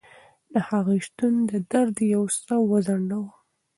د 0.51 0.53
هغې 0.69 0.97
شتون 1.07 1.33
درد 1.71 1.97
یو 2.13 2.23
څه 2.45 2.55
وځنډاوه. 2.69 3.31